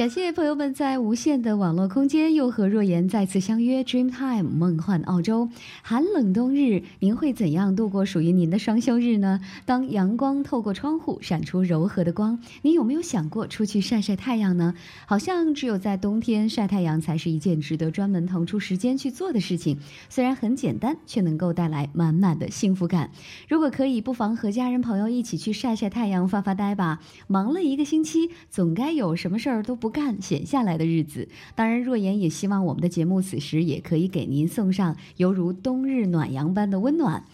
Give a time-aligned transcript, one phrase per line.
[0.00, 5.50] 感谢朋友们在无限的网络空间又和若言再次相约 Dreamtime 梦幻澳洲。
[5.82, 9.42] 寒冷冬日，您会怎样度过属于您的双休日呢？
[9.66, 14.72] 当阳光透过窗户闪出柔和的光，你有没有想过出去晒晒太阳呢？
[15.04, 19.78] 好像只有在冬天晒太阳才是一件值得专门腾出时间去做的事情。
[20.08, 23.10] 虽然很简单，却能够带来满满的幸福感。
[23.50, 27.00] 如果可以，不妨和家人朋友一起去晒晒太阳、发发呆吧。
[27.26, 29.89] 忙了一个星期，总该有什么事儿都不。
[29.90, 37.24] 干闲下来的日子，当然，若言也希望我们的节目此时也可以给您送上犹如冬日暖阳般的温暖。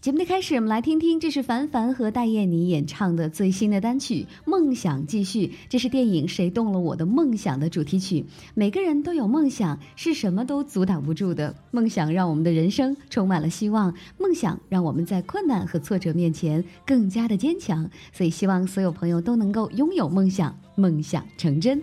[0.00, 8.24] 节目的开始，我们来听听，这是凡凡和戴燕妮演唱的最新的单曲《梦想继续》，这是电影《谁动了我的梦想》的主题曲。
[8.54, 11.52] 每个人都有梦想，是什么都阻挡不住的。
[11.72, 17.90] 梦想让我们的人生充满了希望，梦想让我们在困难和挫折面前更加的坚强。
[18.12, 21.82] 所以，希望所有朋友都能够拥有梦想，梦想成真。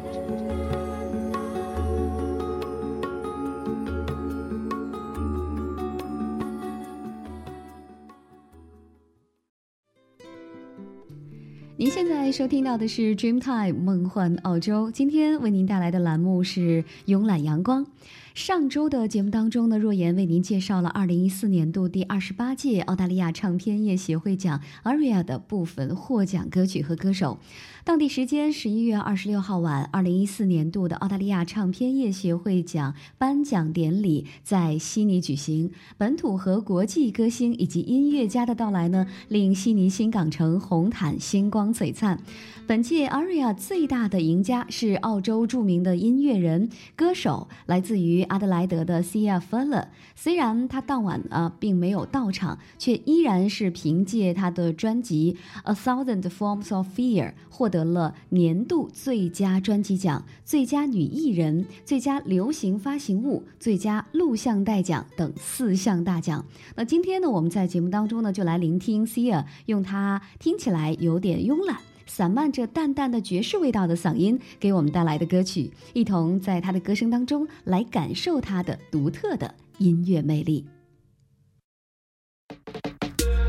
[11.81, 17.87] 您现在收听到的是 Dreamtime 梦幻澳洲，今天为您带来的栏目是慵懒阳光。
[18.33, 27.39] 上周的节目当中呢，若言为您介绍了二零一四年度第二十八届澳大利亚唱片业协会奖 ARIA 的部分获奖歌曲和歌手。
[27.83, 35.71] 当地时间十一月二十六号晚，二零一四年度的澳大利亚唱片业协会奖颁奖典礼在悉尼举行。
[35.97, 42.17] 本土和国际歌星以及音乐家的到来呢，令悉尼新港城红毯星光璀璨。
[42.65, 49.87] 本届 ARIA 最大的赢家是澳洲著名的音乐人、歌手，来自于阿德莱德的 Sia Furler。
[50.15, 66.45] 虽然他当晚啊并没有到场，却依然是凭借他的专辑《A Thousand Forms of Fear》获得了年度最佳专辑奖、最佳女艺人、最佳流行发行物、最佳录像带奖等四项大奖。
[66.75, 71.90] 那今天呢，我们在节目当中呢，就来聆听 Sia 用他听起来有点慵懒。
[72.05, 80.65] 散漫着淡淡的爵士味道的嗓音给我们带来的歌曲，一同在他的歌声当中来感受他的独特的音乐魅力。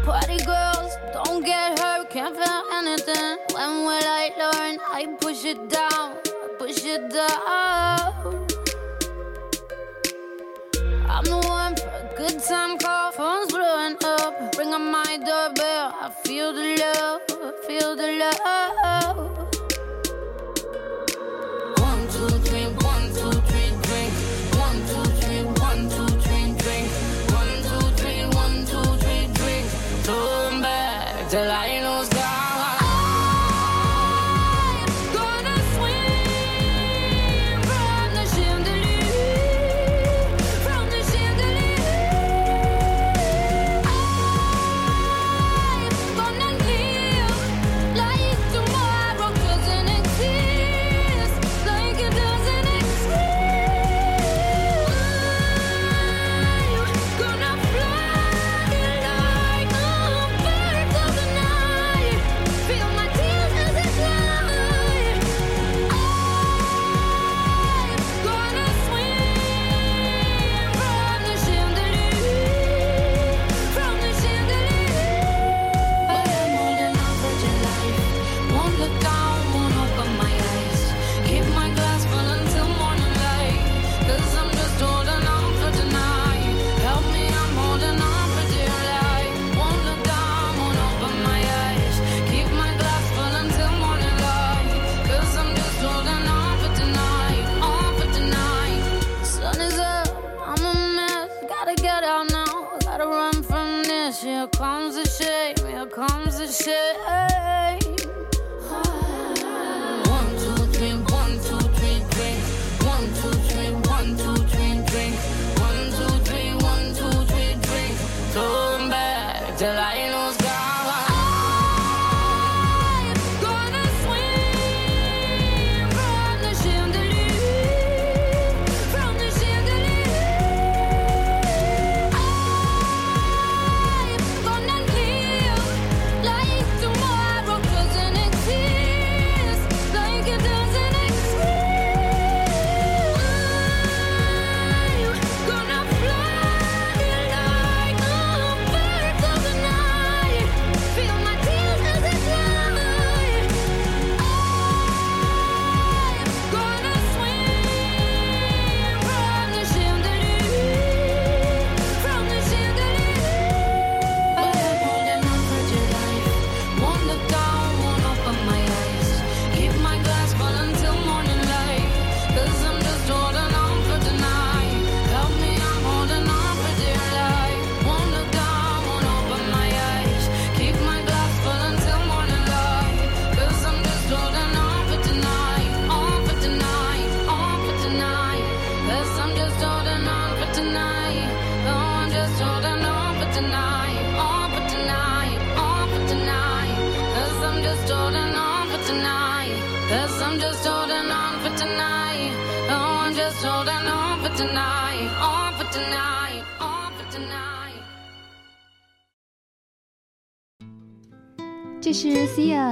[0.04, 3.38] Party girls, don't get hurt, can't feel anything.
[3.54, 4.78] When will I learn?
[4.93, 6.16] I push it down,
[6.58, 8.12] push it down.
[11.08, 14.58] I'm the one for a good time call, phone's blowing up.
[14.58, 17.20] Ring on my doorbell, I feel the love,
[17.50, 19.31] feel the love.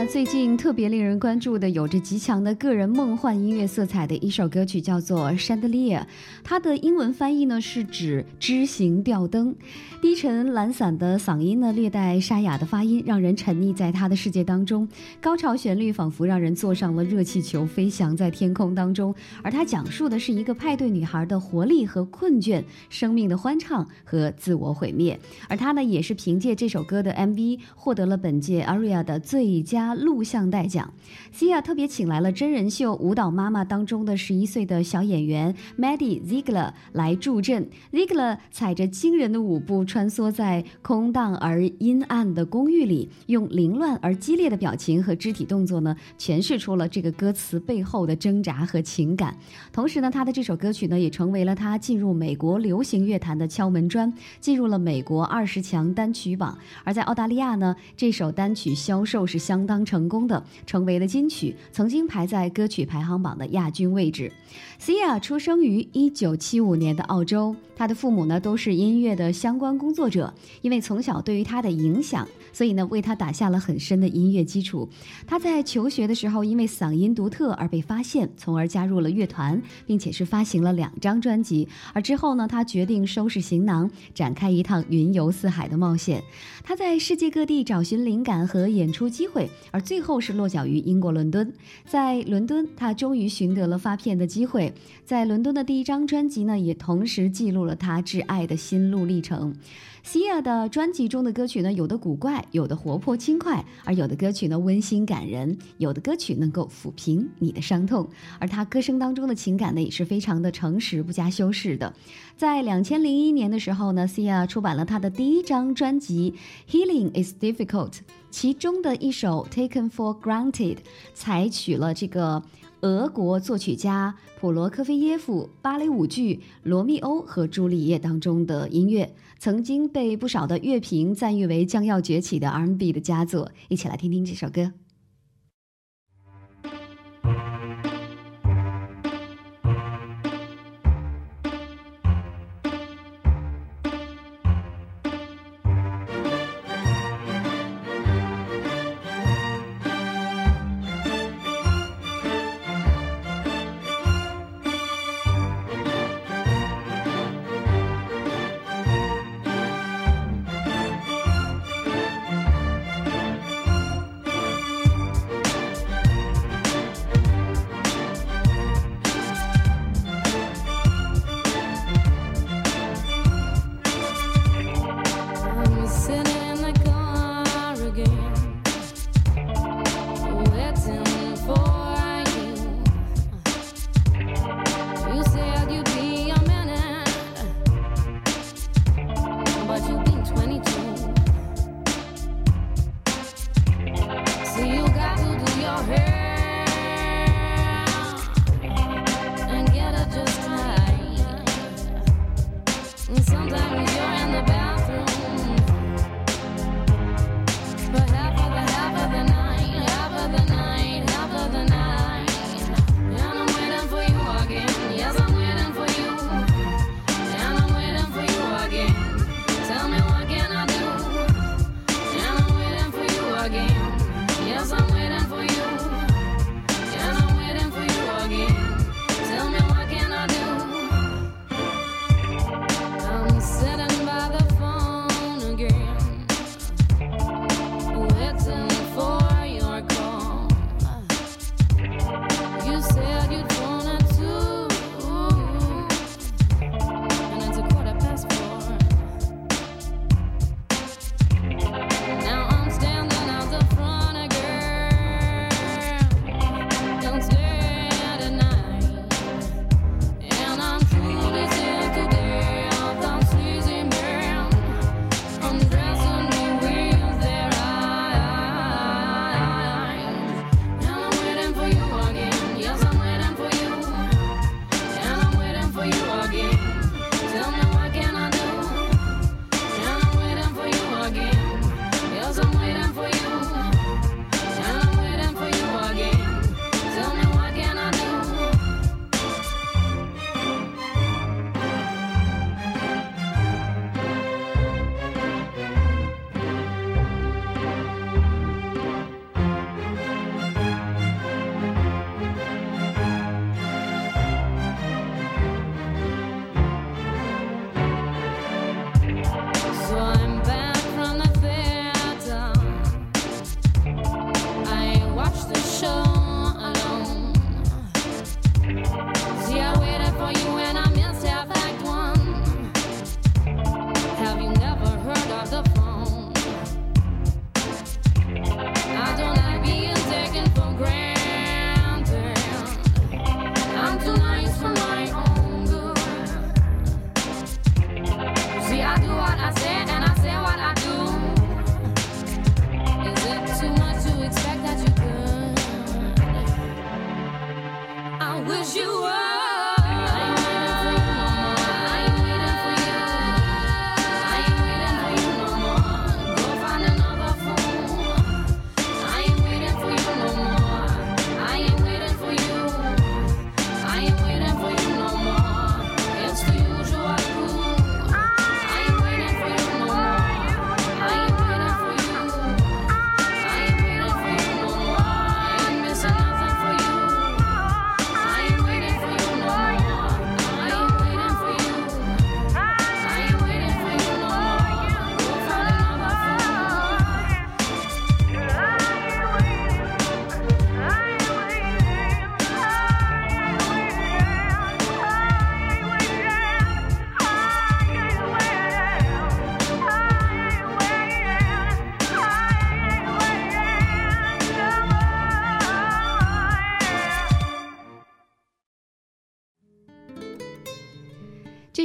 [0.07, 6.01] 最近特别令人关注的，有着极强的个人梦幻音乐色彩的一首歌曲，叫做《Chandelier》。
[6.43, 9.55] 它的英文翻译呢是指枝形吊灯。
[10.01, 14.89] 低沉懒散的嗓音呢，略带沙哑的发音，让人沉溺在他的世界当中。
[15.21, 19.15] 高潮旋律仿佛让人坐上了热气球，飞翔在天空当中。
[19.43, 25.21] 而它讲述的是一个派对女孩的活力和困倦，生命的欢畅和自我毁灭。
[25.49, 30.93] 而他呢，也是凭借这首歌的 MV 获得了本届 ARIA 的最佳录像带奖。
[31.35, 37.69] Sia 特别请来了真人秀《舞蹈妈妈》当中的十一岁的小演员 Maddie Ziegler 来助阵。
[37.93, 49.37] Ziegler 踩着惊人的舞步，穿梭在空荡而阴暗的公寓里，用凌乱而激烈的表情和肢体动作呢，诠释出了这个歌词背后的挣扎和情感。
[49.73, 56.57] 同时呢，他的这首歌曲呢，也成为了他进入美国流行乐坛的敲门砖，进入了美国二十强单曲榜。
[56.85, 64.33] 而在澳大利亚呢，这首单曲销售是相当成功的，成为了金曲，曾经排在歌曲排行榜的亚军位置。
[64.81, 70.33] Sia 出生于一九七五年的澳洲，他的父母呢都是音乐的相关工作者，
[70.63, 74.89] 因为从小对于他的影响，所以呢为他打下了很深的音乐基础。
[75.27, 81.69] 他在求学的时候，因为嗓音独特而被发现，从而加入了乐团，并且是发行了两张专辑。
[81.93, 86.23] 而之后呢，他决定收拾行囊，展开一趟云游四海的冒险。
[86.65, 91.53] 他在世界各地找寻灵感和演出机会，而最后是落脚于英国伦敦。
[91.85, 94.73] 在伦敦，他终于寻得了发片的机会。
[95.05, 99.55] 在伦敦的第一张专辑呢，也同时记录了他挚爱的心路历程。
[100.03, 108.09] Sia 的专辑中的歌曲呢，有的古怪，有的活泼轻快，而有的歌曲呢温馨感人，有的歌曲能够抚平你的伤痛。
[108.39, 111.93] 而他歌声当中的情感呢，也是非常的诚实，不加修饰的。
[112.35, 116.35] 在两千零一年的时候呢，Sia 出版了他的第一张专辑
[116.73, 117.91] 《Healing Is Difficult》，
[118.31, 120.77] 其中的一首《Taken for Granted》
[121.15, 122.43] 采取了这个。
[122.83, 133.51] 俄国作曲家普罗科菲耶夫芭蕾舞剧《罗密欧和朱丽叶》当中的音乐，曾经被不少的乐评赞誉为将要崛起的 R&B 的佳作。
[133.69, 134.73] 一起来听听这首歌。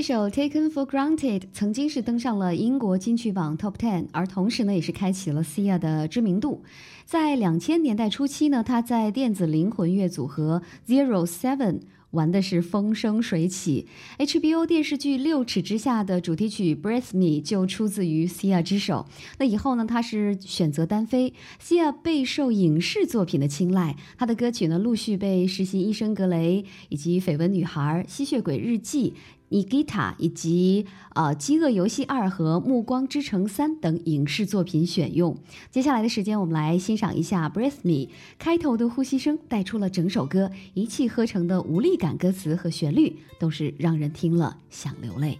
[0.06, 6.62] 首《Taken for Granted》曾经是登上了英国金曲榜 Top Ten，而同时呢，也是开启了 Sia 的知名度。
[7.06, 11.80] 在两千年代初期呢，他在电子灵魂乐组合 Zero Seven
[12.12, 13.88] 玩的是风生水起。
[14.20, 19.08] HBO 电视剧《六尺之下》的主题曲《Breathe Me》就出自于 Sia 之手。
[19.40, 29.10] 那以后呢，他是选择单飞，Sia 备受影视作品的青睐，他的歌曲呢陆续被《实习医生格雷》以及《绯闻女孩》《吸血鬼日记》。
[29.56, 35.38] 尼吉塔以及呃《饥饿游戏二》和《暮光之城三》等影视作品选用。
[35.72, 37.92] 接下来的时间，我们来欣赏一下《Breath Me》
[38.38, 45.40] 开头的呼吸声，带出了整首歌一气呵成的无力感，歌词和旋律都是让人听了想流泪。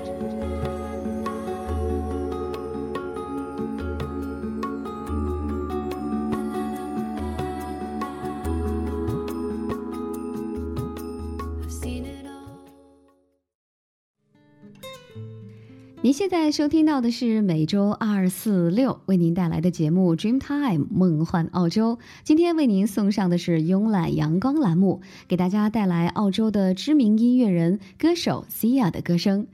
[16.11, 21.95] 您现在收听到的是每周二、四、六为您带来的节目《Dreamtime 梦幻澳洲》。
[22.25, 29.47] 今天为您送上的是慵懒阳光栏目，给大家带来澳洲的知名音乐人、歌手 Sia 的歌声。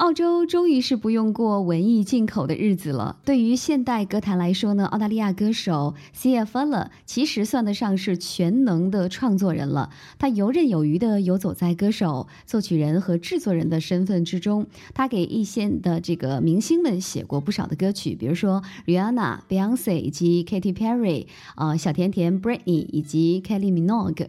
[0.00, 3.18] 澳洲终于是不用过文艺进口的日子了。
[3.22, 9.90] 对于现代歌坛来说呢，澳大利亚歌手 Sia Furler 其实算得上是全能的创作人了。
[10.18, 14.66] 他游刃有余地游走在歌手、作曲人和制作人的身份之中。
[14.94, 24.28] 他给一线的这个明星们写过不少的歌曲，比如说 Rihanna、Beyonce 以及 Katy Perry，呃，小甜甜 Britney 以及 Kelly Minogue。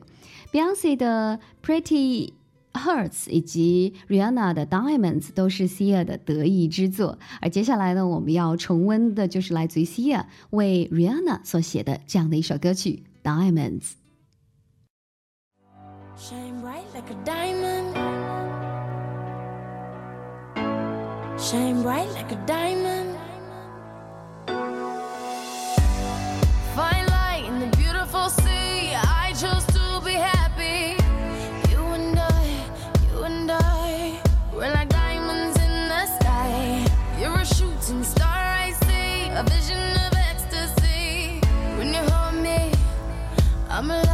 [0.51, 2.33] Beyonce 的 Pretty。
[2.73, 13.91] Hurts 以及 Rihanna 的 Diamonds 都是 Sia 的得意之作，而接下来呢，我们要重温的就是来自于 Sia 为 Rihanna 所写的这样的一首歌曲 Diamonds。
[16.17, 17.95] Shine bright like a diamond.
[21.37, 23.10] Shine bright like a diamond.
[43.81, 44.10] I'ma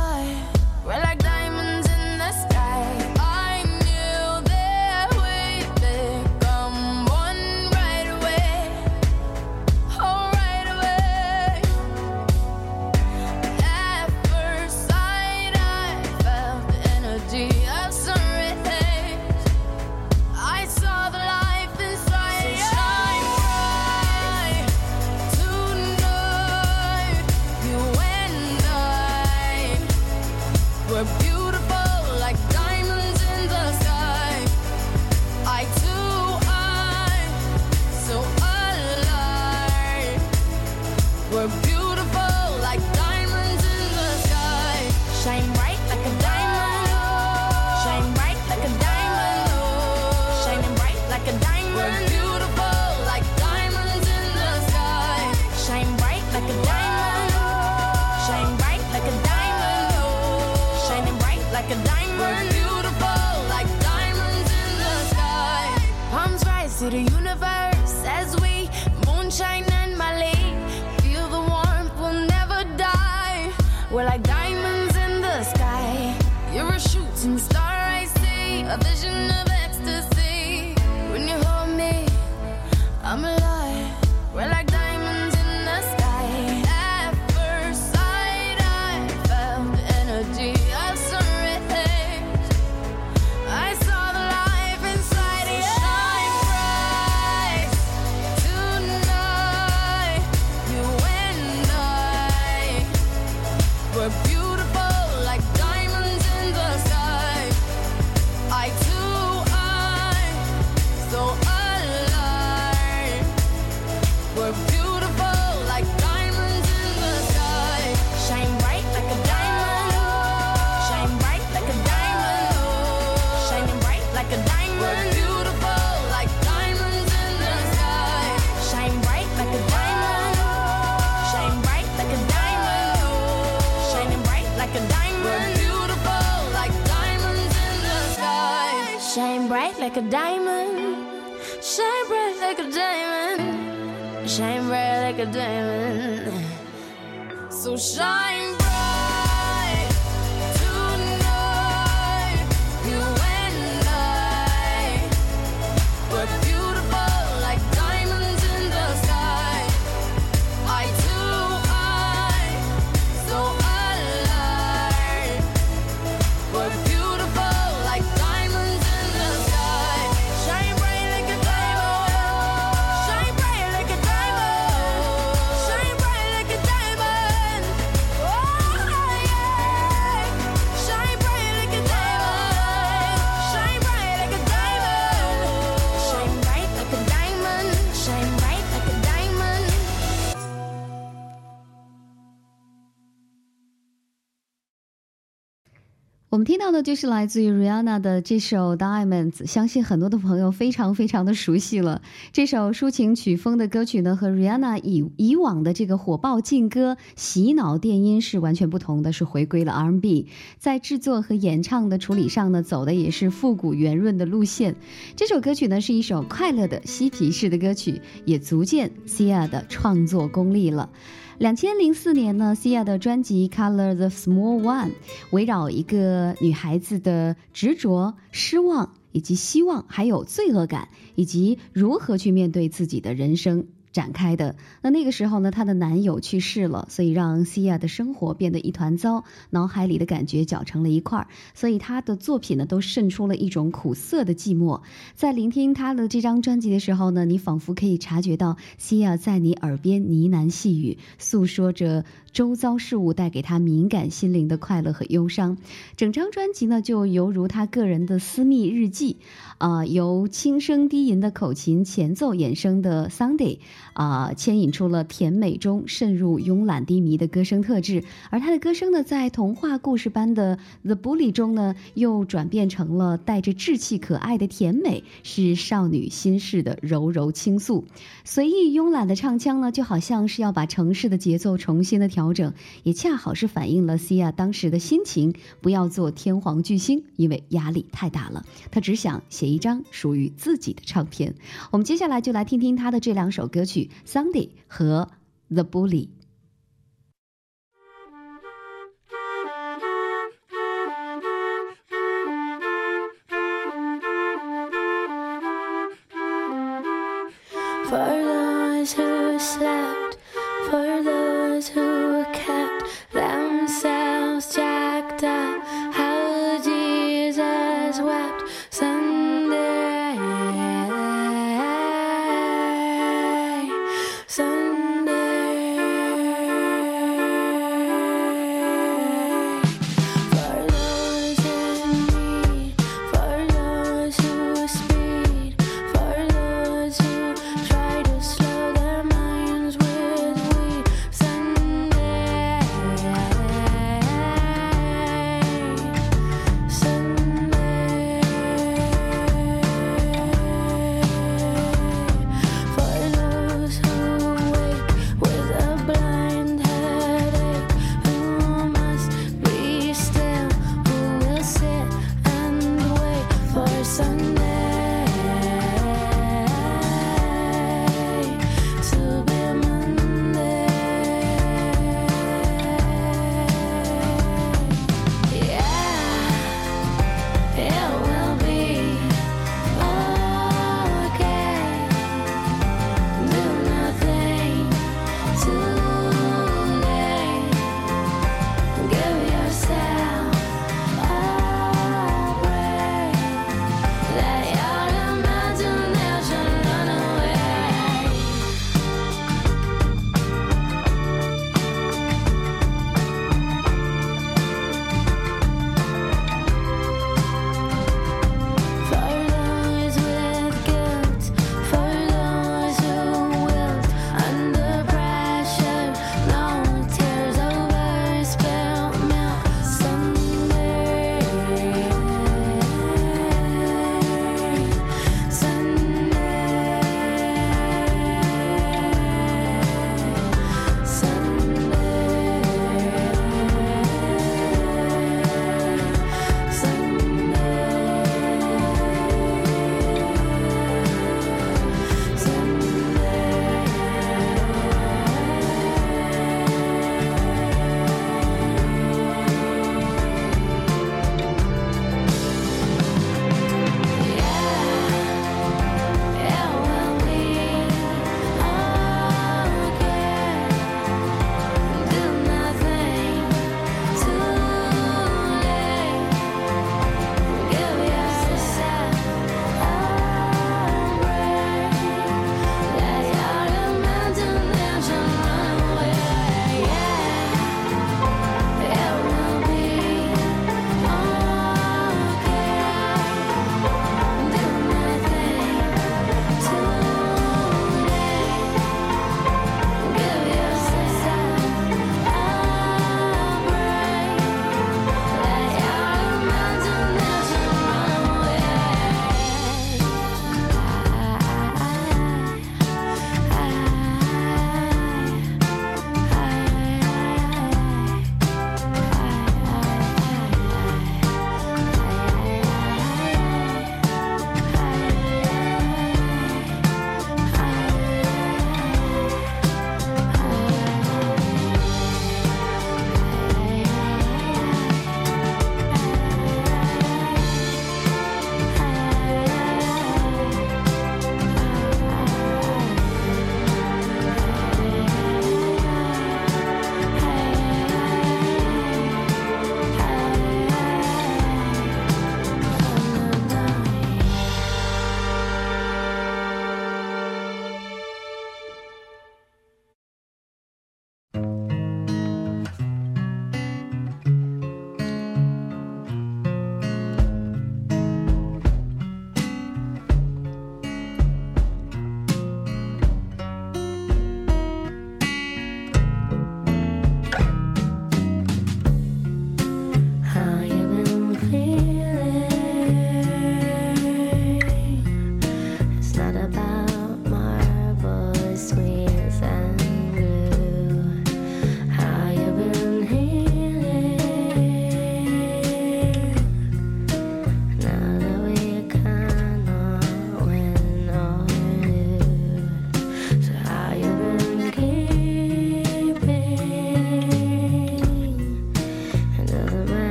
[196.29, 202.01] 我们听到的就是来自于 Rihanna 的这首《Diamonds》，相信很多的朋友非常非常的熟悉了。
[202.33, 210.27] 这首抒情曲风的歌曲呢，和 Rihanna 以以往的这个火爆劲歌、洗脑电音是完全不同的，是回归了 R&B。
[210.57, 214.75] 在制作和演唱的处理上呢，走的也是复古圆润的路线。
[215.15, 220.89] 这首歌曲呢，是一首快乐的嬉皮士的歌曲，也足见 Sia 的创作功力了。
[221.39, 224.89] 两千零四年呢，Sia 的专辑《Color the Small One》
[225.29, 233.67] 围绕一个女孩子的执着、失望以及希望，还有罪恶感，以及如何去面对自己的人生。
[233.91, 244.81] 展开的那那个时候呢，她的男友去世了，所以让西亚的生活变得一团糟，脑海里的感觉搅成了一块儿，所以她的作品呢都渗出了一种苦涩的寂寞。
[245.15, 255.57] 在聆听她的这张专辑的时候呢，你仿佛可以察觉到西亚在你耳边呢喃细语，诉说着周遭事物带给他敏感心灵的快乐和忧伤。
[255.95, 259.17] 整张专辑呢，就犹如他个人的私密日记，
[259.57, 263.59] 啊、由轻声低吟的口琴前奏衍生的 Sunday，
[263.97, 277.85] 啊、牵引出了甜美中渗入慵懒低迷的歌声特质，而她的歌声呢，在童话故事般的 The Bully 中呢，又转变成了带着稚气可爱的甜美，是少女心事的柔柔倾诉。
[278.23, 285.33] 随意慵懒的唱腔呢，就好像是要把城市的节奏重新的调整，也恰好是反映了 Sia 当时的心情。
[285.59, 288.45] 不要做天皇巨星，因为压力太大了。
[288.69, 291.33] 她只想写一张属于自己的唱片。
[291.71, 295.09] 我们接下来就来听听她的这两首歌曲《Sunday》和
[295.53, 296.07] 《The Bully》。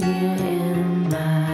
[0.00, 1.47] You in my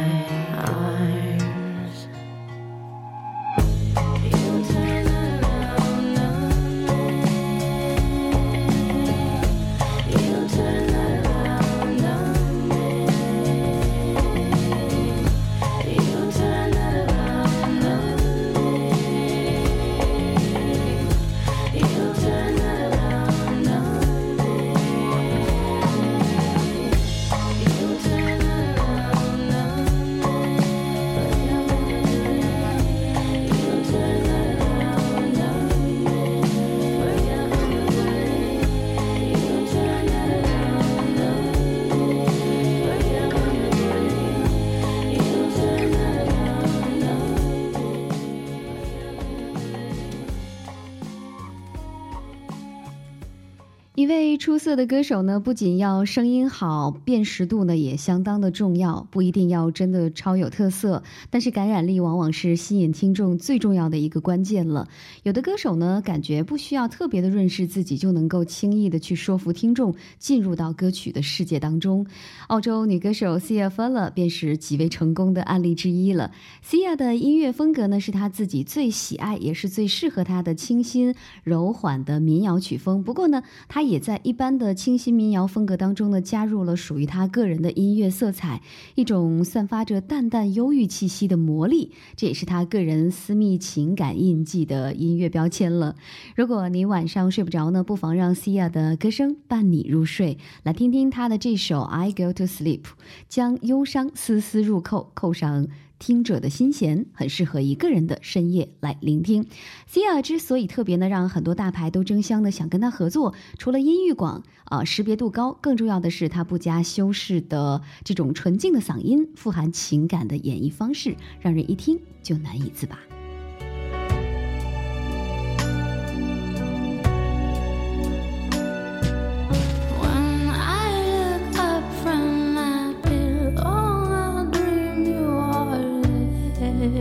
[54.65, 64.89] 色的歌手呢，不仅要声音好，辨识度呢也相当的重要，不一定要真的超有特色，但是感染力往往是吸引听众最重要的一个关键了。
[65.23, 72.07] 有的歌手呢，感觉不需要特别的润饰自己，就能够轻易的去说服听众进入到歌曲的世界当中。
[72.47, 76.31] 澳洲女歌手 Sia Feller 便是极为成功的案例之一了。
[76.67, 83.03] Sia 的音乐风格呢，是她自己最喜爱，也是最适合她的清新柔缓的民谣曲风。
[83.03, 88.63] 不过呢，她也在一般的清新民谣风格当中呢，加入了属于他个人的音乐色彩，
[88.95, 95.97] 一种散发着淡淡忧郁气息的魔力，这也是他个人私密情感印记的音乐标签了。
[96.37, 102.83] 如果你晚上睡不着呢，不妨让 Sia 的歌声伴你入睡，来听听他的这首《I Go to Sleep》，
[103.29, 105.67] 将忧伤丝丝入扣，扣上。
[106.05, 109.47] 听者的心弦很适合一个人的深夜来聆听。
[109.87, 122.99] C R 之所以特别呢，让很多大牌都争相的想跟他合作，除了音域广啊、识别度高，更重要的是他不加修饰的这种纯净的嗓音，富含情感的演绎方式，让人一听就难以自拔。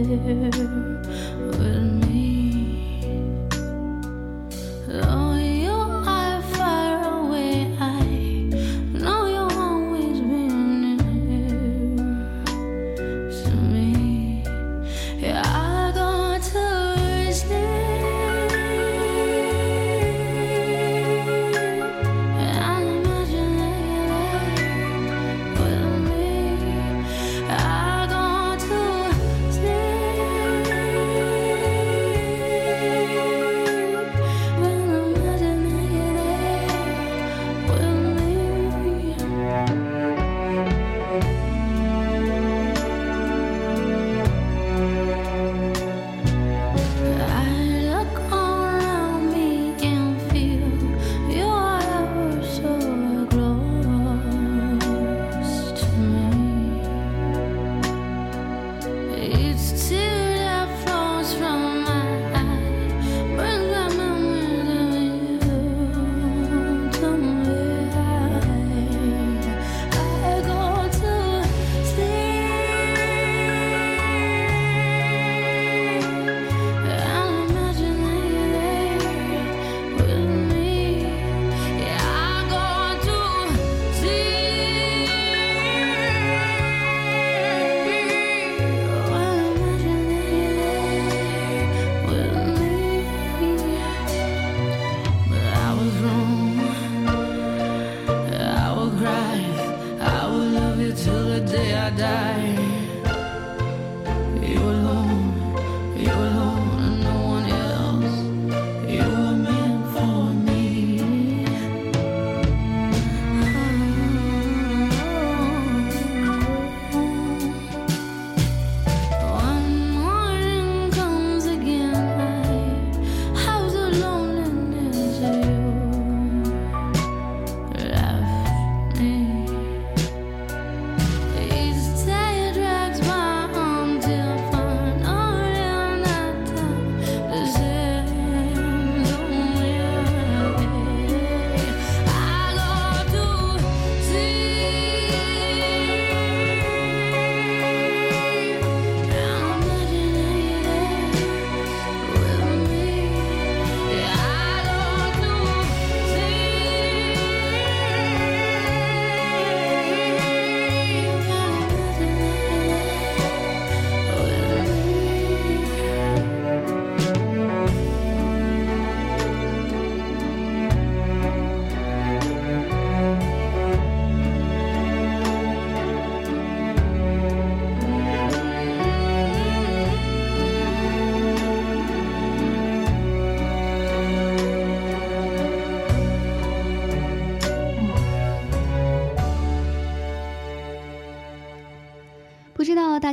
[0.04, 1.03] There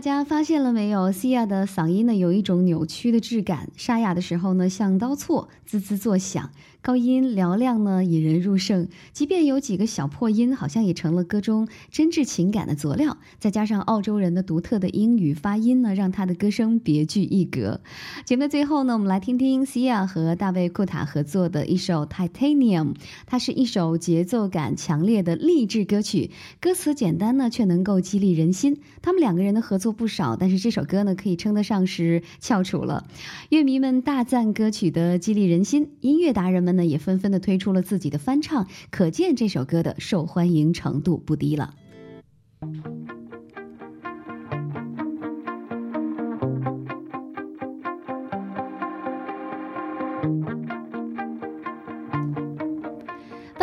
[0.00, 6.44] 大家发现了没有？Sia 的嗓音呢有一种扭曲的质感，沙哑的时候呢像刀锉，滋滋作响；
[6.80, 13.18] 高音嘹亮呢引人入胜，即便有几个小破音，好像也成了歌中真挚情感的佐料。
[13.38, 17.82] 再加上澳洲人的独特的英语发音呢，让他的歌声别具一格。
[18.24, 22.94] 节目的最后呢，我们来听听 Sia 和大卫库塔合作的一首《Titanium》，
[23.26, 28.80] 它是一首节奏感强烈的励志歌曲，歌词简单呢却能够激励人心。
[29.02, 33.06] 他们两个人的合作不少，但是这首歌呢可以称得上是翘楚了。
[33.48, 41.74] 乐迷们大赞歌曲的激励人心，音乐达人们呢也纷纷的推出了自己的翻唱，可见这首歌的受欢迎程度不低了。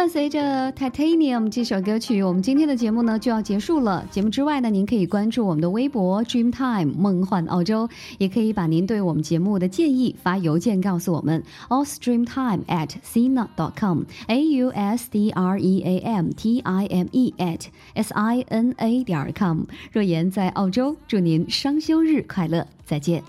[0.08, 0.40] 伴随着
[0.72, 4.08] 《Titanium》这首歌曲，我们今天的节目呢就要结束了。
[4.10, 16.30] 节目之外呢，您可以关注我们的微博 Dreamtime 梦幻澳洲，也可以把您对我们节目的建议发邮件告诉我们 ausdreamtime at sina dot com a u s d r e a m
[16.38, 19.64] t i m e at s i n a 点 com。
[19.92, 23.22] 若言在澳洲，祝您双休日快乐，再见。